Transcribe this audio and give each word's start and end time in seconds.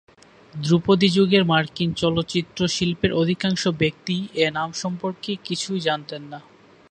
ধ্রুপদী 0.53 1.07
যুগের 1.09 1.43
মার্কিন 1.45 1.89
চলচ্চিত্র 1.93 2.59
শিল্পের 2.67 3.11
অধিকাংশ 3.13 3.63
ব্যক্তিই 3.81 4.23
এ 4.35 4.47
নাম 4.51 4.69
সম্পর্কে 4.73 5.31
কিছু 5.45 5.69
জানতেন 5.79 6.21
না। 6.31 6.39